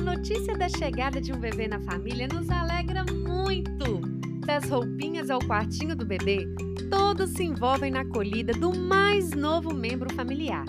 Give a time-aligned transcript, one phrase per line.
[0.00, 4.00] notícia da chegada de um bebê na família nos alegra muito.
[4.44, 6.46] Das roupinhas ao quartinho do bebê,
[6.90, 10.64] todos se envolvem na acolhida do mais novo membro familiar.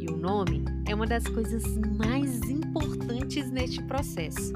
[0.00, 1.62] E o nome é uma das coisas
[1.98, 4.52] mais importantes neste processo.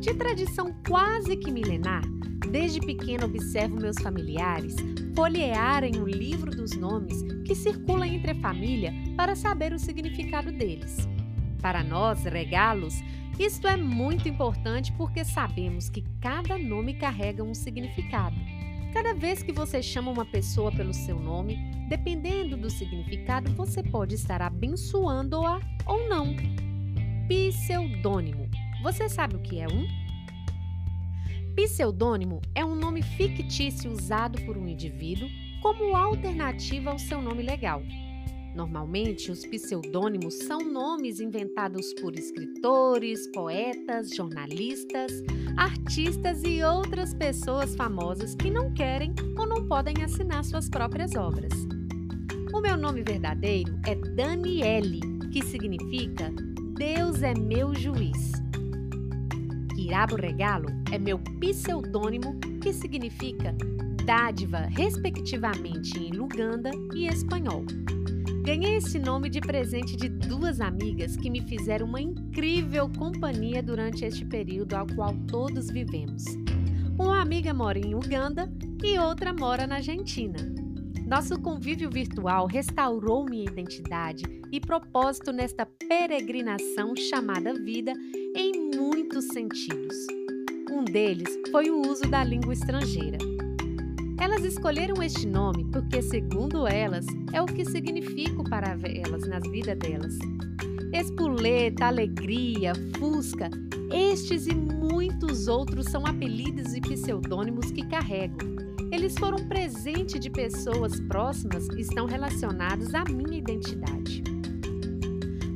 [0.00, 2.02] De tradição quase que milenar,
[2.50, 4.76] desde pequeno observo meus familiares
[5.14, 11.08] folhearem o livro dos nomes que circula entre a família para saber o significado deles.
[11.62, 13.00] Para nós, regalos,
[13.38, 18.36] isto é muito importante porque sabemos que cada nome carrega um significado.
[18.92, 21.56] Cada vez que você chama uma pessoa pelo seu nome,
[21.88, 26.34] dependendo do significado, você pode estar abençoando-a ou não.
[27.28, 28.50] Pseudônimo.
[28.82, 29.86] Você sabe o que é um?
[31.54, 35.28] Pseudônimo é um nome fictício usado por um indivíduo
[35.62, 37.82] como alternativa ao seu nome legal.
[38.54, 45.10] Normalmente, os pseudônimos são nomes inventados por escritores, poetas, jornalistas,
[45.56, 51.52] artistas e outras pessoas famosas que não querem ou não podem assinar suas próprias obras.
[52.52, 55.00] O meu nome verdadeiro é Daniele,
[55.32, 56.30] que significa
[56.76, 58.32] Deus é meu juiz.
[59.74, 63.56] Kirabo Regalo é meu pseudônimo, que significa
[64.04, 67.64] dádiva, respectivamente em Luganda e espanhol.
[68.44, 74.04] Ganhei esse nome de presente de duas amigas que me fizeram uma incrível companhia durante
[74.04, 76.24] este período ao qual todos vivemos.
[76.98, 80.38] Uma amiga mora em Uganda e outra mora na Argentina.
[81.06, 87.92] Nosso convívio virtual restaurou minha identidade e propósito nesta peregrinação chamada vida
[88.34, 89.96] em muitos sentidos.
[90.70, 93.31] Um deles foi o uso da língua estrangeira.
[94.22, 99.76] Elas escolheram este nome porque, segundo elas, é o que significa para elas nas vidas
[99.76, 100.16] delas.
[100.92, 103.50] Espuleta, alegria, fusca,
[103.92, 108.38] estes e muitos outros são apelidos e pseudônimos que carrego.
[108.92, 114.22] Eles foram presente de pessoas próximas e estão relacionados à minha identidade.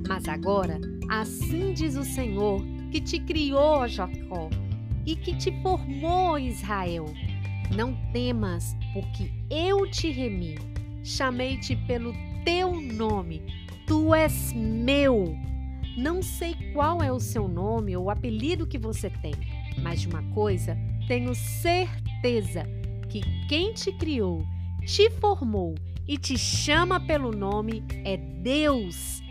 [0.09, 2.60] Mas agora, assim diz o Senhor,
[2.91, 4.50] que te criou, Jacó,
[5.06, 7.06] e que te formou, Israel.
[7.75, 10.59] Não temas, porque eu te remi.
[11.03, 12.12] Chamei-te pelo
[12.44, 13.43] teu nome.
[13.87, 15.37] Tu és meu.
[15.97, 19.34] Não sei qual é o seu nome ou apelido que você tem,
[19.82, 20.77] mas de uma coisa
[21.09, 22.65] tenho certeza:
[23.09, 24.44] que quem te criou,
[24.84, 25.75] te formou
[26.06, 29.22] e te chama pelo nome é Deus.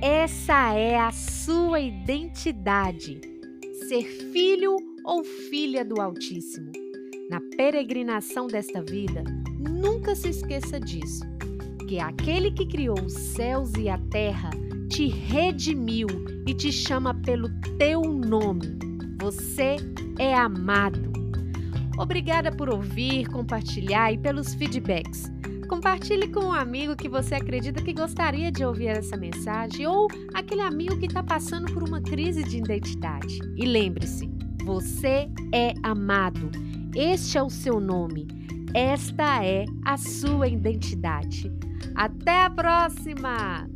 [0.00, 3.20] Essa é a sua identidade:
[3.88, 6.72] ser filho ou filha do Altíssimo.
[7.30, 9.24] Na peregrinação desta vida,
[9.58, 11.24] nunca se esqueça disso:
[11.88, 14.50] que aquele que criou os céus e a terra
[14.88, 16.06] te redimiu
[16.46, 18.78] e te chama pelo teu nome.
[19.20, 19.76] Você
[20.18, 21.12] é amado.
[21.98, 25.30] Obrigada por ouvir, compartilhar e pelos feedbacks.
[25.68, 30.60] Compartilhe com um amigo que você acredita que gostaria de ouvir essa mensagem ou aquele
[30.60, 33.38] amigo que está passando por uma crise de identidade.
[33.56, 34.28] E lembre-se,
[34.64, 36.50] você é amado
[36.94, 38.26] este é o seu nome.
[38.74, 41.50] Esta é a sua identidade.
[41.94, 43.66] Até a próxima!